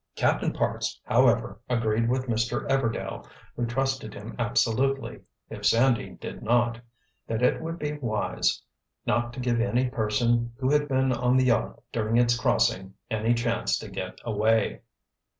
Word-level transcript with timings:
Captain 0.15 0.51
Parks, 0.51 0.99
however, 1.05 1.59
agreed 1.69 2.09
with 2.09 2.25
Mr. 2.25 2.67
Everdail, 2.67 3.23
who 3.55 3.67
trusted 3.67 4.15
him 4.15 4.35
absolutely—if 4.39 5.63
Sandy 5.63 6.15
did 6.19 6.41
not—that 6.41 7.43
it 7.43 7.61
would 7.61 7.77
be 7.77 7.99
wise 7.99 8.63
not 9.05 9.31
to 9.33 9.39
give 9.39 9.61
any 9.61 9.89
person 9.91 10.53
who 10.57 10.71
had 10.71 10.87
been 10.87 11.11
on 11.11 11.37
the 11.37 11.45
yacht 11.45 11.83
during 11.91 12.17
its 12.17 12.35
crossing 12.35 12.95
any 13.11 13.35
chance 13.35 13.77
to 13.77 13.91
get 13.91 14.19
away. 14.25 14.81